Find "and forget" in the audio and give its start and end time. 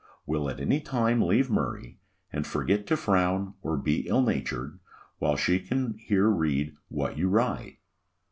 2.33-2.87